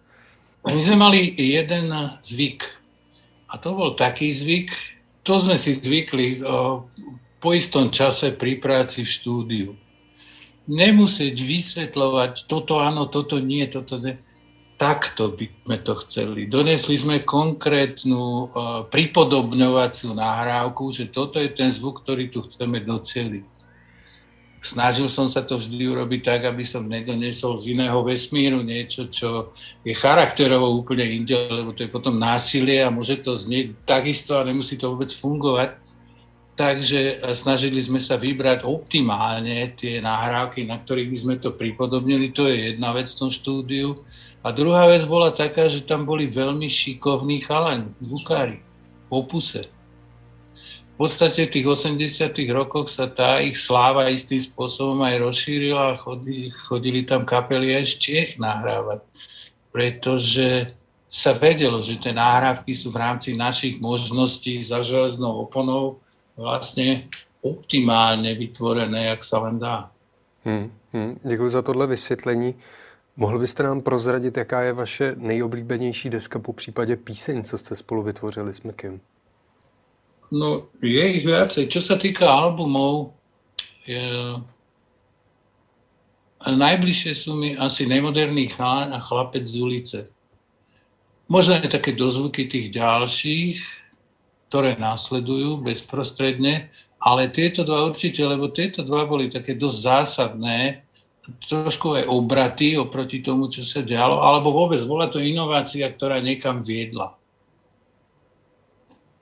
My 0.61 0.81
sme 0.81 0.95
mali 0.95 1.33
jeden 1.41 1.89
zvyk. 2.21 2.61
A 3.49 3.57
to 3.57 3.73
bol 3.73 3.97
taký 3.97 4.29
zvyk, 4.29 4.69
to 5.25 5.41
sme 5.41 5.57
si 5.57 5.73
zvykli 5.73 6.45
o, 6.45 6.85
po 7.41 7.49
istom 7.57 7.89
čase 7.89 8.31
pri 8.31 8.61
práci 8.61 9.01
v 9.01 9.09
štúdiu. 9.09 9.69
Nemusieť 10.69 11.33
vysvetľovať, 11.33 12.45
toto 12.45 12.77
áno, 12.77 13.09
toto 13.09 13.41
nie, 13.41 13.65
toto 13.65 13.97
nie 13.97 14.13
takto 14.81 15.37
by 15.37 15.45
sme 15.45 15.77
to 15.85 15.93
chceli. 16.01 16.49
Donesli 16.49 16.97
sme 16.97 17.21
konkrétnu 17.21 18.49
uh, 18.49 18.49
pripodobňovaciu 18.89 20.17
nahrávku, 20.17 20.89
že 20.89 21.13
toto 21.13 21.37
je 21.37 21.53
ten 21.53 21.69
zvuk, 21.69 22.01
ktorý 22.01 22.33
tu 22.33 22.41
chceme 22.41 22.81
doceliť. 22.81 23.45
Snažil 24.61 25.09
som 25.09 25.25
sa 25.25 25.41
to 25.41 25.57
vždy 25.57 25.89
urobiť 25.89 26.21
tak, 26.21 26.41
aby 26.49 26.61
som 26.65 26.89
nedonesol 26.89 27.57
z 27.57 27.77
iného 27.77 27.97
vesmíru 28.05 28.61
niečo, 28.61 29.09
čo 29.09 29.53
je 29.81 29.93
charakterovo 29.93 30.69
úplne 30.69 31.01
inde, 31.01 31.33
lebo 31.33 31.73
to 31.73 31.85
je 31.85 31.89
potom 31.89 32.17
násilie 32.17 32.81
a 32.81 32.93
môže 32.93 33.21
to 33.21 33.37
znieť 33.37 33.73
takisto 33.85 34.37
a 34.37 34.45
nemusí 34.45 34.77
to 34.77 34.93
vôbec 34.93 35.09
fungovať. 35.09 35.81
Takže 36.53 37.25
snažili 37.33 37.81
sme 37.81 37.97
sa 37.97 38.21
vybrať 38.21 38.61
optimálne 38.61 39.73
tie 39.73 39.97
nahrávky, 39.97 40.61
na 40.69 40.77
ktorých 40.77 41.09
by 41.09 41.17
sme 41.17 41.35
to 41.41 41.57
pripodobnili. 41.57 42.29
To 42.37 42.45
je 42.45 42.73
jedna 42.73 42.93
vec 42.93 43.09
v 43.09 43.17
tom 43.17 43.33
štúdiu. 43.33 43.97
A 44.41 44.49
druhá 44.49 44.89
vec 44.89 45.05
bola 45.05 45.29
taká, 45.29 45.69
že 45.69 45.85
tam 45.85 46.01
boli 46.01 46.25
veľmi 46.25 46.65
šikovní 46.65 47.45
chalani, 47.45 47.93
zvukári, 48.01 48.57
v 49.07 49.11
opuse. 49.13 49.69
V 50.97 51.09
podstate 51.09 51.45
v 51.45 51.53
tých 51.57 51.67
80 51.69 52.33
rokoch 52.53 52.89
sa 52.89 53.09
tá 53.09 53.41
ich 53.41 53.57
sláva 53.57 54.09
istým 54.09 54.41
spôsobom 54.41 55.01
aj 55.01 55.21
rozšírila 55.21 55.93
a 55.93 55.99
chodili, 55.99 56.49
chodili 56.49 57.01
tam 57.05 57.25
kapely 57.25 57.73
aj 57.73 57.85
z 57.85 57.93
Čiech 57.97 58.31
nahrávať. 58.37 59.01
Pretože 59.73 60.77
sa 61.11 61.33
vedelo, 61.33 61.81
že 61.81 61.97
tie 61.97 62.13
náhrávky 62.13 62.71
sú 62.71 62.93
v 62.93 63.01
rámci 63.01 63.33
našich 63.33 63.81
možností 63.81 64.61
za 64.63 64.79
železnou 64.79 65.43
oponou 65.43 65.99
vlastne 66.39 67.09
optimálne 67.41 68.31
vytvorené, 68.37 69.11
jak 69.11 69.21
sa 69.25 69.41
len 69.43 69.59
dá. 69.59 69.89
Hmm, 70.45 70.71
hmm. 70.93 71.19
Děkuji 71.23 71.49
za 71.49 71.61
tohle 71.61 71.87
vysvětlení. 71.87 72.55
Mohl 73.17 73.39
byste 73.39 73.63
nám 73.63 73.81
prozradit, 73.81 74.37
jaká 74.37 74.61
je 74.61 74.73
vaše 74.73 75.15
nejoblíbenější 75.17 76.09
deska 76.09 76.39
po 76.39 76.53
případě 76.53 76.95
píseň, 76.95 77.43
co 77.43 77.57
jste 77.57 77.75
spolu 77.75 78.03
vytvořili 78.03 78.53
s 78.53 78.61
Mikim? 78.61 79.01
No, 80.31 80.71
je 80.81 81.03
ich 81.11 81.27
viacej. 81.27 81.67
Čo 81.67 81.83
sa 81.83 81.99
týka 81.99 82.23
albumov, 82.23 83.11
je, 83.83 83.99
najbližšie 86.47 87.11
sú 87.11 87.35
mi 87.35 87.51
asi 87.59 87.83
nemoderný 87.83 88.47
chán 88.47 88.95
a 88.95 89.03
chlapec 89.03 89.43
z 89.43 89.59
ulice. 89.59 89.99
Možno 91.27 91.59
aj 91.59 91.75
také 91.75 91.91
dozvuky 91.91 92.47
tých 92.47 92.71
ďalších, 92.71 93.59
ktoré 94.47 94.79
následujú 94.79 95.59
bezprostredne, 95.59 96.71
ale 97.03 97.27
tieto 97.27 97.67
dva 97.67 97.91
určite, 97.91 98.23
lebo 98.23 98.47
tieto 98.47 98.87
dva 98.87 99.03
boli 99.03 99.27
také 99.27 99.51
dosť 99.59 99.77
zásadné 99.83 100.87
trošku 101.21 102.01
aj 102.01 102.09
obraty 102.09 102.77
oproti 102.77 103.21
tomu, 103.21 103.45
čo 103.45 103.61
sa 103.61 103.85
dialo, 103.85 104.21
alebo 104.25 104.49
vôbec 104.49 104.81
bola 104.89 105.05
to 105.05 105.21
inovácia, 105.21 105.85
ktorá 105.85 106.17
niekam 106.17 106.65
viedla. 106.65 107.13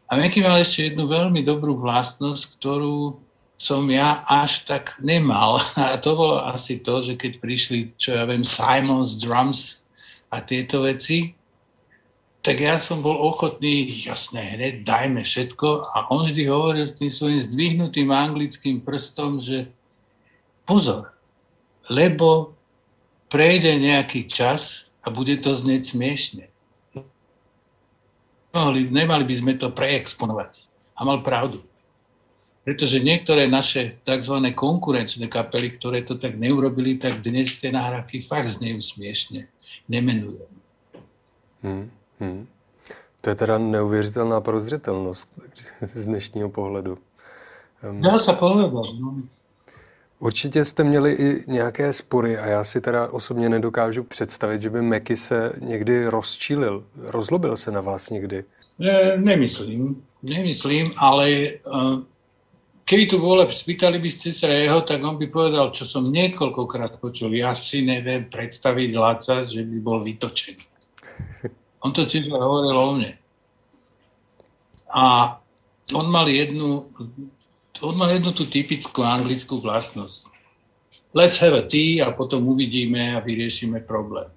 A 0.10 0.18
Meky 0.18 0.42
mal 0.42 0.58
ešte 0.58 0.90
jednu 0.90 1.06
veľmi 1.06 1.46
dobrú 1.46 1.78
vlastnosť, 1.78 2.58
ktorú 2.58 3.22
som 3.60 3.84
ja 3.92 4.24
až 4.26 4.66
tak 4.66 4.98
nemal. 5.04 5.62
A 5.78 6.00
to 6.00 6.16
bolo 6.16 6.40
asi 6.40 6.82
to, 6.82 7.04
že 7.04 7.20
keď 7.20 7.38
prišli, 7.38 7.94
čo 8.00 8.16
ja 8.18 8.24
viem, 8.26 8.42
Simons 8.42 9.20
Drums 9.20 9.84
a 10.32 10.42
tieto 10.42 10.88
veci, 10.88 11.36
tak 12.40 12.64
ja 12.64 12.80
som 12.80 13.04
bol 13.04 13.20
ochotný, 13.20 13.92
jasné, 13.92 14.56
hneď 14.56 14.88
dajme 14.88 15.22
všetko. 15.28 15.92
A 15.92 16.08
on 16.08 16.24
vždy 16.24 16.48
hovoril 16.48 16.88
tým 16.88 17.12
svojim 17.12 17.44
zdvihnutým 17.44 18.10
anglickým 18.10 18.80
prstom, 18.80 19.44
že 19.44 19.68
pozor, 20.64 21.12
lebo 21.90 22.54
prejde 23.28 23.76
nejaký 23.82 24.30
čas 24.30 24.88
a 25.02 25.10
bude 25.10 25.36
to 25.42 25.54
znieť 25.58 25.98
smiešne. 25.98 26.46
Mohli, 28.50 28.90
nemali 28.90 29.24
by 29.26 29.36
sme 29.36 29.54
to 29.58 29.70
preexponovať. 29.70 30.66
A 30.98 31.06
mal 31.06 31.22
pravdu. 31.22 31.62
Pretože 32.66 33.02
niektoré 33.02 33.50
naše 33.50 33.98
tzv. 34.06 34.36
konkurenčné 34.54 35.30
kapely, 35.30 35.74
ktoré 35.74 36.06
to 36.06 36.18
tak 36.18 36.38
neurobili, 36.38 36.98
tak 36.98 37.22
dnes 37.22 37.58
tie 37.58 37.74
nahrávky 37.74 38.22
fakt 38.22 38.50
znejú 38.50 38.82
smiešne. 38.82 39.50
Nemenujem. 39.90 40.50
Hmm, 41.62 41.90
hmm. 42.20 42.46
To 43.22 43.30
je 43.30 43.36
teda 43.36 43.58
neuvěřitelná 43.58 44.42
prozřetelnost 44.42 45.30
z 45.94 46.06
dnešního 46.06 46.50
pohledu. 46.50 46.98
Um... 47.84 48.02
Dá 48.02 48.20
sa 48.20 48.36
povedať. 48.36 49.00
No. 49.00 49.24
Určitě 50.20 50.66
jste 50.66 50.84
měli 50.84 51.14
i 51.14 51.44
nějaké 51.52 51.94
spory 51.94 52.38
a 52.38 52.46
já 52.46 52.64
si 52.64 52.82
teda 52.82 53.08
osobně 53.08 53.50
nedokážu 53.50 54.04
představit, 54.04 54.62
že 54.62 54.70
by 54.70 54.82
Meky 54.82 55.18
se 55.18 55.54
někdy 55.60 56.08
rozčílil. 56.08 56.84
Rozlobil 56.98 57.58
se 57.58 57.72
na 57.72 57.82
vás 57.82 58.10
někdy? 58.10 58.44
Ne, 58.80 59.18
nemyslím. 59.18 60.04
Nemyslím, 60.24 60.94
ale 60.98 61.32
uh, 61.32 62.00
keby 62.84 63.06
tu 63.06 63.20
bolo, 63.20 63.46
spýtali 63.52 64.02
by 64.02 64.10
ste 64.10 64.34
sa 64.34 64.50
jeho, 64.50 64.82
tak 64.82 65.04
on 65.04 65.16
by 65.16 65.28
povedal, 65.30 65.72
čo 65.72 65.86
som 65.86 66.12
niekoľkokrát 66.12 67.00
počul. 67.00 67.32
Ja 67.38 67.56
si 67.56 67.86
neviem 67.86 68.28
predstaviť 68.28 68.90
Laca, 68.98 69.48
že 69.48 69.64
by 69.64 69.78
bol 69.80 70.04
vytočený. 70.04 70.66
On 71.86 71.96
to 71.96 72.04
tiež 72.04 72.28
hovoril 72.28 72.76
o 72.76 72.92
mne. 72.98 73.16
A 74.90 75.38
on 75.94 76.10
mal 76.10 76.26
jednu, 76.28 76.90
on 77.82 77.96
mal 77.96 78.12
jednu 78.12 78.32
tú 78.32 78.46
typickú 78.46 79.04
anglickú 79.04 79.60
vlastnosť. 79.60 80.28
Let's 81.16 81.42
have 81.42 81.58
a 81.58 81.66
tea 81.66 82.06
a 82.06 82.14
potom 82.14 82.46
uvidíme 82.46 83.18
a 83.18 83.24
vyriešime 83.24 83.82
problém. 83.82 84.30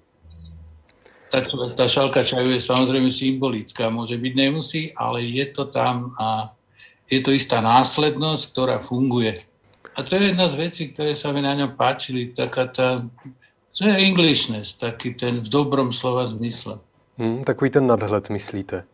Tá, 1.29 1.41
tá 1.73 1.85
šalka 1.89 2.21
čaju 2.21 2.53
je 2.53 2.61
samozrejme 2.61 3.09
symbolická, 3.09 3.89
môže 3.89 4.17
byť, 4.17 4.33
nemusí, 4.37 4.93
ale 4.93 5.25
je 5.25 5.45
to 5.49 5.65
tam 5.65 6.13
a 6.21 6.53
je 7.09 7.21
to 7.25 7.33
istá 7.33 7.57
následnosť, 7.61 8.43
ktorá 8.53 8.77
funguje. 8.77 9.41
A 9.97 10.01
to 10.01 10.17
je 10.17 10.29
jedna 10.29 10.45
z 10.49 10.55
vecí, 10.57 10.83
ktoré 10.93 11.13
sa 11.13 11.33
mi 11.33 11.41
na 11.41 11.53
ňom 11.53 11.77
páčili, 11.77 12.33
taká 12.33 12.69
tá, 12.69 13.05
to 13.73 13.81
je 13.85 13.93
Englishness, 13.93 14.77
taký 14.77 15.13
ten 15.13 15.41
v 15.41 15.49
dobrom 15.49 15.93
slova 15.93 16.25
zmysle. 16.29 16.81
Hmm, 17.17 17.45
takový 17.45 17.81
ten 17.81 17.85
nadhled, 17.85 18.29
myslíte? 18.29 18.85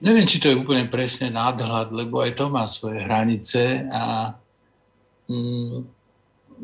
Neviem, 0.00 0.24
či 0.24 0.40
to 0.40 0.48
je 0.48 0.56
úplne 0.56 0.88
presne 0.88 1.28
nadhľad, 1.28 1.92
lebo 1.92 2.24
aj 2.24 2.32
to 2.32 2.48
má 2.48 2.64
svoje 2.64 3.04
hranice 3.04 3.84
a 3.92 4.32
mm, 5.28 5.84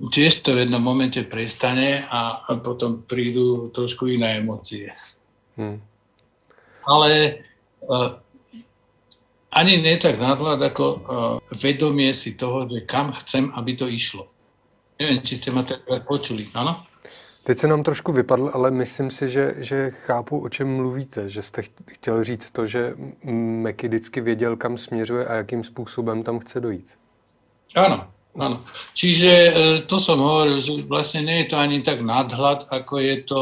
tiež 0.08 0.40
to 0.40 0.56
v 0.56 0.64
jednom 0.64 0.80
momente 0.80 1.20
prestane 1.28 2.08
a, 2.08 2.40
a 2.40 2.50
potom 2.56 3.04
prídu 3.04 3.68
trošku 3.76 4.08
iné 4.08 4.40
emócie. 4.40 4.96
Hmm. 5.60 5.80
Ale 6.88 7.44
uh, 7.84 8.16
ani 9.52 9.76
nie 9.76 9.96
tak 10.00 10.16
nadhľad, 10.16 10.60
ako 10.64 10.84
uh, 10.84 11.00
vedomie 11.52 12.16
si 12.16 12.32
toho, 12.32 12.64
že 12.64 12.88
kam 12.88 13.12
chcem, 13.12 13.52
aby 13.56 13.76
to 13.76 13.88
išlo. 13.88 14.28
Neviem, 14.96 15.20
či 15.20 15.36
ste 15.36 15.52
ma 15.52 15.68
tak 15.68 15.84
počuli, 16.08 16.48
áno? 16.56 16.80
Teď 17.46 17.58
se 17.58 17.68
nám 17.68 17.82
trošku 17.82 18.12
vypadl, 18.12 18.50
ale 18.54 18.70
myslím 18.70 19.10
si, 19.10 19.28
že, 19.28 19.54
že 19.56 19.90
chápu, 19.90 20.38
o 20.38 20.48
čem 20.48 20.76
mluvíte. 20.76 21.30
Že 21.30 21.42
jste 21.42 21.62
chtěl 21.86 22.24
říct 22.24 22.50
to, 22.50 22.66
že 22.66 22.94
Meky 23.62 23.88
vždycky 23.88 24.20
věděl, 24.20 24.56
kam 24.56 24.78
směřuje 24.78 25.26
a 25.26 25.34
jakým 25.34 25.64
způsobem 25.64 26.22
tam 26.22 26.38
chce 26.38 26.60
dojít. 26.60 26.98
Áno, 27.76 28.08
áno. 28.40 28.64
Čiže 28.96 29.30
e, 29.30 29.52
to 29.84 30.00
som 30.00 30.16
hovoril, 30.16 30.64
že 30.64 30.80
vlastne 30.88 31.22
nie 31.22 31.44
je 31.44 31.52
to 31.52 31.56
ani 31.60 31.84
tak 31.84 32.00
nadhľad, 32.00 32.72
ako 32.72 32.94
je 32.98 33.16
to 33.22 33.40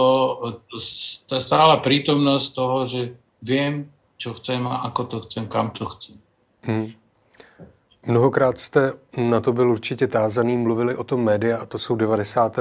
tá 1.30 1.38
stála 1.40 1.78
prítomnosť 1.80 2.46
toho, 2.50 2.76
že 2.84 3.00
viem, 3.40 3.88
čo 4.18 4.34
chcem 4.36 4.66
a 4.66 4.90
ako 4.90 5.02
to 5.06 5.16
chcem, 5.30 5.46
kam 5.46 5.70
to 5.70 5.86
chcem. 5.86 6.18
Hmm. 6.66 6.92
Mnohokrát 8.06 8.58
jste 8.58 8.92
na 9.16 9.40
to 9.40 9.52
byl 9.52 9.70
určitě 9.70 10.06
tázaný, 10.06 10.56
mluvili 10.56 10.96
o 10.96 11.04
tom 11.04 11.24
média 11.24 11.58
a 11.58 11.66
to 11.66 11.78
jsou 11.78 11.96
90. 11.96 12.58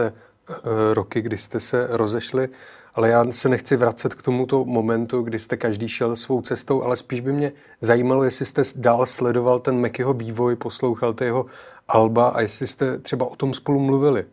Eh, 0.49 0.93
roky, 0.93 1.21
kdy 1.21 1.37
jste 1.37 1.59
se 1.59 1.87
rozešli, 1.89 2.49
ale 2.95 3.09
já 3.09 3.23
se 3.31 3.49
nechci 3.49 3.75
vracet 3.75 4.13
k 4.13 4.21
tomuto 4.21 4.65
momentu, 4.65 5.21
kdy 5.21 5.39
jste 5.39 5.57
každý 5.57 5.87
šel 5.87 6.15
svou 6.15 6.41
cestou, 6.41 6.83
ale 6.83 6.97
spíš 6.97 7.19
by 7.19 7.31
mě 7.31 7.51
zajímalo, 7.81 8.23
jestli 8.23 8.45
jste 8.45 8.61
dál 8.75 9.05
sledoval 9.05 9.59
ten 9.59 9.75
Mekyho 9.77 10.13
vývoj, 10.13 10.55
poslouchal 10.55 11.15
jeho 11.21 11.45
alba 11.87 12.27
a 12.27 12.41
jestli 12.41 12.67
jste 12.67 12.97
třeba 12.99 13.25
o 13.25 13.35
tom 13.35 13.53
spolu 13.53 13.79
mluvili. 13.79 14.25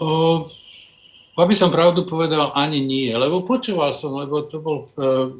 O, 0.00 0.46
aby 1.38 1.54
som 1.54 1.70
pravdu 1.70 2.04
povedal, 2.08 2.52
ani 2.54 2.80
nie, 2.80 3.12
lebo 3.16 3.44
počúval 3.44 3.94
som, 3.94 4.16
lebo 4.18 4.42
to 4.42 4.58
bol 4.58 4.88
uh, 4.96 5.30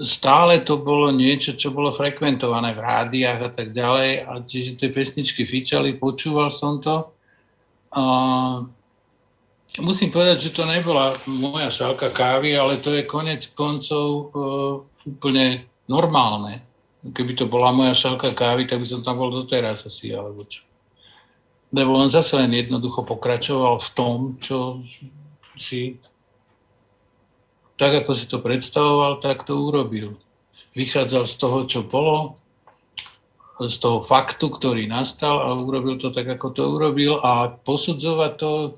stále 0.00 0.62
to 0.62 0.78
bolo 0.78 1.10
niečo, 1.10 1.52
čo 1.52 1.74
bolo 1.74 1.92
frekventované 1.92 2.72
v 2.72 2.80
rádiách 2.80 3.40
a 3.42 3.50
tak 3.50 3.74
ďalej. 3.74 4.10
A 4.22 4.32
čiže 4.46 4.78
tie 4.78 4.88
pesničky 4.88 5.44
fičali, 5.44 5.98
počúval 5.98 6.48
som 6.48 6.78
to. 6.80 7.10
A 7.92 8.02
musím 9.82 10.12
povedať, 10.12 10.48
že 10.48 10.54
to 10.54 10.68
nebola 10.68 11.16
moja 11.26 11.72
šálka 11.72 12.12
kávy, 12.12 12.56
ale 12.56 12.78
to 12.80 12.94
je 12.94 13.08
konec 13.08 13.44
koncov 13.52 14.08
uh, 14.32 14.74
úplne 15.04 15.66
normálne. 15.90 16.62
Keby 17.06 17.38
to 17.38 17.46
bola 17.46 17.70
moja 17.70 17.94
šálka 17.94 18.34
kávy, 18.34 18.66
tak 18.66 18.82
by 18.82 18.86
som 18.86 19.00
tam 19.02 19.18
bol 19.18 19.30
doteraz 19.30 19.86
asi, 19.86 20.10
alebo 20.10 20.42
čo. 20.46 20.66
Lebo 21.70 21.98
on 21.98 22.10
zase 22.10 22.38
len 22.38 22.54
jednoducho 22.54 23.02
pokračoval 23.02 23.78
v 23.82 23.90
tom, 23.94 24.18
čo 24.38 24.82
si 25.58 25.98
tak, 27.76 27.92
ako 27.92 28.12
si 28.16 28.24
to 28.26 28.40
predstavoval, 28.40 29.20
tak 29.20 29.44
to 29.44 29.52
urobil. 29.52 30.16
Vychádzal 30.72 31.24
z 31.28 31.34
toho, 31.36 31.58
čo 31.68 31.80
bolo, 31.84 32.40
z 33.60 33.76
toho 33.80 34.04
faktu, 34.04 34.52
ktorý 34.52 34.88
nastal 34.88 35.40
a 35.40 35.52
urobil 35.56 35.96
to 35.96 36.12
tak, 36.12 36.28
ako 36.28 36.52
to 36.52 36.62
urobil 36.76 37.20
a 37.24 37.56
posudzovať 37.64 38.32
to 38.36 38.50
e, 38.52 38.68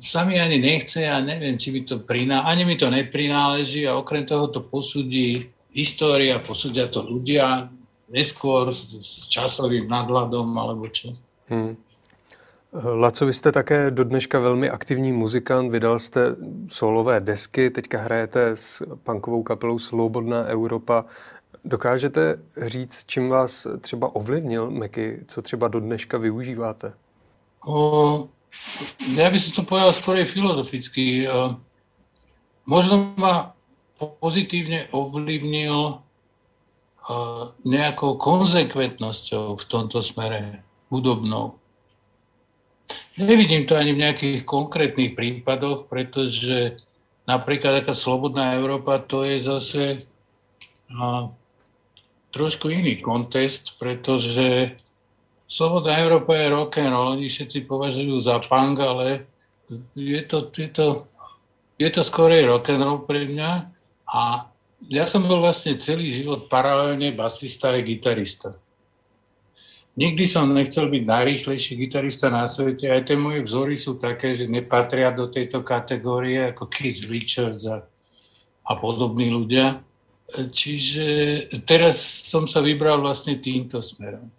sa 0.00 0.24
mi 0.24 0.38
ani 0.40 0.58
nechce 0.58 1.02
a 1.08 1.20
neviem, 1.20 1.58
či 1.58 1.74
by 1.74 1.80
to 1.82 1.96
priná, 1.98 2.46
ani 2.46 2.64
mi 2.64 2.76
to 2.76 2.90
neprináleží 2.90 3.88
a 3.88 3.98
okrem 3.98 4.26
toho 4.26 4.48
to 4.48 4.60
posudí 4.60 5.50
história, 5.74 6.38
posúdia 6.38 6.86
to 6.86 7.02
ľudia 7.02 7.68
neskôr 8.08 8.70
s, 8.72 8.88
s 9.02 9.28
časovým 9.28 9.90
nadhľadom 9.90 10.46
alebo 10.56 10.86
čo. 10.88 11.12
Hmm. 11.48 11.76
Laco, 12.72 13.26
vy 13.26 13.34
jste 13.34 13.52
také 13.52 13.90
do 13.90 14.04
dneška 14.04 14.38
velmi 14.38 14.70
aktivní 14.70 15.12
muzikant, 15.12 15.72
vydal 15.72 15.98
jste 15.98 16.20
solové 16.68 17.20
desky, 17.20 17.70
teďka 17.70 17.98
hrajete 17.98 18.56
s 18.56 18.82
punkovou 19.02 19.42
kapelou 19.42 19.78
Slobodná 19.78 20.44
Evropa. 20.44 21.04
Dokážete 21.64 22.38
říct, 22.56 23.04
čím 23.06 23.28
vás 23.28 23.66
třeba 23.80 24.14
ovlivnil 24.14 24.70
Meky, 24.70 25.24
co 25.26 25.42
třeba 25.42 25.68
do 25.68 25.80
dneška 25.80 26.18
využíváte? 26.18 26.92
O, 27.66 28.28
ja 29.16 29.28
by 29.30 29.38
som 29.40 29.52
to 29.54 29.62
povedal 29.64 29.92
skôr 29.94 30.20
filozoficky. 30.22 31.26
Možno 32.68 33.14
ma 33.16 33.56
pozitívne 33.98 34.86
ovlivnil 34.92 36.04
nejakou 37.64 38.20
konzekventnosťou 38.20 39.56
v 39.56 39.64
tomto 39.64 40.04
smere 40.04 40.60
hudobnou. 40.92 41.56
Nevidím 43.18 43.66
to 43.66 43.74
ani 43.74 43.96
v 43.96 44.02
nejakých 44.04 44.46
konkrétnych 44.46 45.16
prípadoch, 45.18 45.90
pretože 45.90 46.78
napríklad 47.26 47.82
taká 47.82 47.92
Slobodná 47.96 48.54
Európa 48.54 49.02
to 49.02 49.26
je 49.26 49.42
zase 49.42 49.84
no, 50.86 51.34
trošku 52.30 52.70
iný 52.70 53.00
kontest, 53.02 53.80
pretože 53.80 54.78
Slobodná 55.48 55.96
Európa 55.96 56.36
je 56.36 56.52
rock 56.52 56.76
and 56.76 56.92
roll, 56.92 57.16
oni 57.16 57.32
všetci 57.32 57.64
považujú 57.64 58.20
za 58.20 58.36
punk, 58.44 58.76
ale 58.84 59.24
je 59.96 60.20
to, 60.28 60.52
je 60.52 60.68
to, 60.68 61.08
je 61.80 61.88
to 61.88 62.02
skorej 62.04 62.44
rock 62.44 62.68
and 62.68 62.84
roll 62.84 63.00
pre 63.08 63.24
mňa 63.24 63.72
a 64.12 64.44
ja 64.86 65.08
som 65.08 65.24
bol 65.24 65.40
vlastne 65.40 65.80
celý 65.80 66.12
život 66.12 66.52
paralelne 66.52 67.16
basista 67.16 67.72
a 67.72 67.80
gitarista. 67.80 68.54
Nikdy 69.98 70.24
som 70.30 70.54
nechcel 70.54 70.86
byť 70.86 71.02
najrýchlejší 71.02 71.74
gitarista 71.74 72.30
na 72.30 72.46
svete. 72.46 72.86
Aj 72.86 73.02
tie 73.02 73.18
moje 73.18 73.42
vzory 73.42 73.74
sú 73.74 73.98
také, 73.98 74.30
že 74.38 74.46
nepatria 74.46 75.10
do 75.10 75.26
tejto 75.26 75.66
kategórie 75.66 76.54
ako 76.54 76.70
Keith 76.70 77.10
Richards 77.10 77.66
a, 77.66 77.82
a 78.62 78.72
podobní 78.78 79.26
ľudia. 79.34 79.82
Čiže 80.30 81.50
teraz 81.66 81.98
som 82.30 82.46
sa 82.46 82.62
vybral 82.62 83.02
vlastne 83.02 83.42
týmto 83.42 83.82
smerom. 83.82 84.30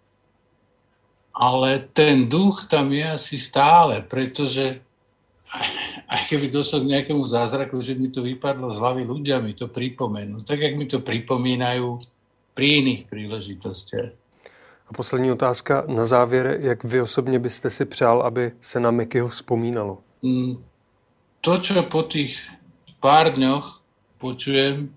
Ale 1.40 1.88
ten 1.96 2.28
duch 2.28 2.68
tam 2.68 2.92
je 2.92 3.16
asi 3.16 3.40
stále, 3.40 4.04
pretože 4.04 4.84
aj 6.12 6.22
keby 6.28 6.52
došlo 6.52 6.84
k 6.84 6.92
nejakému 6.94 7.24
zázraku, 7.24 7.80
že 7.80 7.96
mi 7.96 8.12
to 8.12 8.22
vypadlo 8.22 8.70
z 8.76 8.78
hlavy, 8.78 9.02
ľudia 9.08 9.40
mi 9.40 9.56
to 9.56 9.72
pripomenú. 9.72 10.44
Tak, 10.44 10.60
jak 10.60 10.76
mi 10.76 10.86
to 10.86 11.00
pripomínajú 11.00 12.04
pri 12.54 12.66
iných 12.84 13.02
príležitostiach. 13.08 14.12
A 14.90 14.94
poslední 14.94 15.32
otázka 15.32 15.84
na 15.88 16.06
závěr. 16.06 16.58
Jak 16.60 16.84
vy 16.84 17.02
osobně 17.02 17.40
byste 17.40 17.70
si 17.70 17.86
přál, 17.86 18.22
aby 18.22 18.52
se 18.62 18.80
na 18.80 18.92
Mekyho 18.92 19.28
vzpomínalo? 19.28 19.98
Mm, 20.22 20.64
to, 21.42 21.58
čo 21.58 21.84
po 21.84 22.04
tých 22.04 22.42
pár 23.00 23.32
dňoch 23.34 23.80
počujem, 24.18 24.92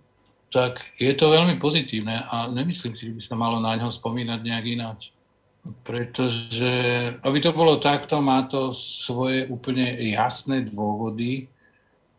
tak 0.53 0.81
je 0.99 1.15
to 1.15 1.31
veľmi 1.31 1.57
pozitívne 1.57 2.19
a 2.29 2.51
nemyslím 2.51 2.97
si, 2.97 3.07
že 3.07 3.13
by 3.15 3.23
sa 3.23 3.35
malo 3.39 3.61
na 3.61 3.77
ňo 3.77 3.93
spomínať 3.93 4.41
nejak 4.43 4.67
ináč. 4.67 5.15
Pretože, 5.63 6.75
aby 7.23 7.39
to 7.39 7.55
bolo 7.55 7.79
takto, 7.79 8.19
má 8.19 8.43
to 8.51 8.75
svoje 8.75 9.47
úplne 9.47 9.95
jasné 10.11 10.67
dôvody 10.67 11.47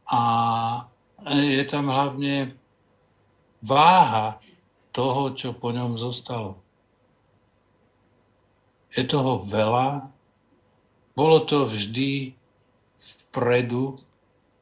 a 0.08 0.22
je 1.28 1.64
tam 1.68 1.92
hlavne 1.92 2.56
váha 3.60 4.40
toho, 4.96 5.36
čo 5.36 5.52
po 5.56 5.76
ňom 5.76 6.00
zostalo 6.00 6.64
je 8.94 9.04
toho 9.04 9.42
veľa. 9.42 10.06
Bolo 11.18 11.42
to 11.46 11.66
vždy 11.66 12.34
vpredu, 12.98 13.98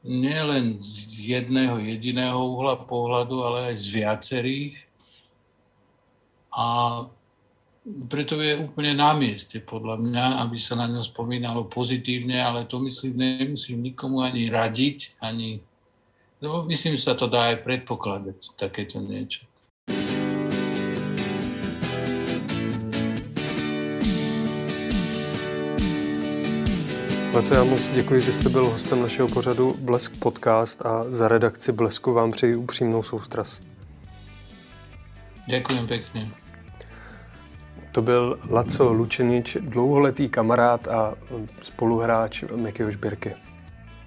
nielen 0.02 0.80
z 0.82 1.38
jedného 1.38 1.78
jediného 1.78 2.36
uhla 2.40 2.74
pohľadu, 2.74 3.36
ale 3.44 3.58
aj 3.72 3.76
z 3.78 3.86
viacerých. 4.02 4.76
A 6.52 6.66
preto 7.82 8.38
je 8.38 8.54
úplne 8.62 8.94
na 8.94 9.10
mieste 9.10 9.58
podľa 9.58 9.98
mňa, 9.98 10.26
aby 10.46 10.58
sa 10.58 10.78
na 10.78 10.86
ňo 10.86 11.02
spomínalo 11.02 11.66
pozitívne, 11.66 12.38
ale 12.38 12.64
to 12.64 12.78
myslím, 12.78 13.18
nemusím 13.18 13.82
nikomu 13.82 14.22
ani 14.22 14.46
radiť, 14.50 15.18
ani... 15.18 15.58
No, 16.42 16.62
myslím, 16.66 16.94
že 16.94 17.10
sa 17.10 17.14
to 17.18 17.26
dá 17.26 17.54
aj 17.54 17.62
predpokladať, 17.66 18.54
takéto 18.58 19.02
niečo. 19.02 19.46
Laco, 27.32 27.54
já 27.54 27.64
moc 27.64 27.88
děkuji, 27.94 28.20
že 28.20 28.32
jste 28.32 28.48
byl 28.48 28.64
hostem 28.64 29.02
našeho 29.02 29.28
pořadu 29.28 29.74
Blesk 29.78 30.16
Podcast 30.18 30.86
a 30.86 31.04
za 31.08 31.28
redakci 31.28 31.72
Blesku 31.72 32.12
vám 32.12 32.32
přeji 32.32 32.56
upřímnou 32.56 33.02
soustrast. 33.02 33.62
Děkuji 35.46 35.86
pěkně. 35.86 36.41
To 37.92 38.02
byl 38.02 38.38
Laco 38.50 38.92
Lučenič, 38.92 39.56
dlouholetý 39.60 40.28
kamarád 40.28 40.88
a 40.88 41.14
spoluhráč 41.62 42.48
Mekyho 42.56 42.90
Žbirky. 42.90 43.36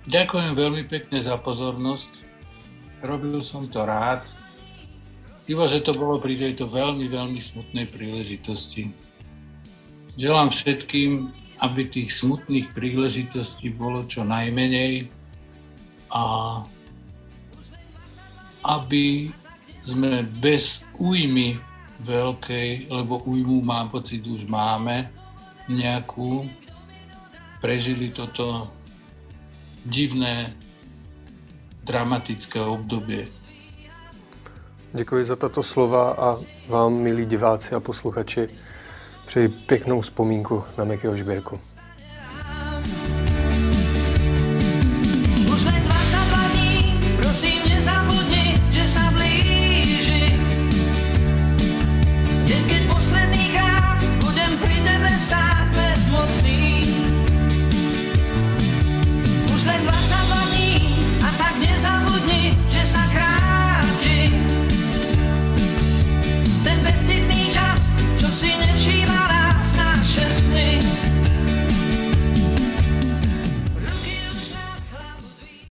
Ďakujem 0.09 0.53
veľmi 0.57 0.83
pekne 0.89 1.21
za 1.21 1.37
pozornosť. 1.37 2.09
Robil 3.05 3.41
som 3.45 3.65
to 3.69 3.85
rád. 3.85 4.25
Iba, 5.45 5.69
že 5.69 5.85
to 5.85 5.93
bolo 5.93 6.17
pri 6.17 6.33
tejto 6.33 6.65
veľmi, 6.65 7.05
veľmi 7.05 7.37
smutnej 7.37 7.85
príležitosti. 7.89 8.89
Želám 10.17 10.49
všetkým 10.49 11.29
aby 11.63 11.87
tých 11.87 12.11
smutných 12.11 12.75
príležitostí 12.75 13.71
bolo 13.71 14.03
čo 14.03 14.27
najmenej 14.27 15.07
a 16.11 16.23
aby 18.65 19.29
sme 19.85 20.25
bez 20.41 20.83
újmy 20.97 21.55
veľkej, 21.99 22.91
lebo 22.91 23.23
újmu 23.23 23.63
mám 23.63 23.89
pocit, 23.89 24.27
už 24.27 24.45
máme 24.45 25.11
nejakú, 25.69 26.49
prežili 27.61 28.11
toto 28.11 28.67
divné, 29.85 30.53
dramatické 31.85 32.61
obdobie. 32.61 33.27
Děkuji 34.93 35.23
za 35.25 35.35
tato 35.35 35.63
slova 35.63 36.11
a 36.11 36.27
vám, 36.67 36.93
milí 36.93 37.25
diváci 37.25 37.75
a 37.75 37.79
posluchači, 37.79 38.47
Přeji 39.25 39.47
pěknou 39.47 40.01
vzpomínku 40.01 40.63
na 40.77 40.83
Mekyho 40.83 41.17
Žbírku. 41.17 41.59